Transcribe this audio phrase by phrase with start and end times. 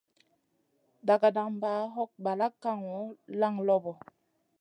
[1.07, 2.97] Dagadamba hog balak kaŋu,
[3.39, 3.91] laŋ loɓo.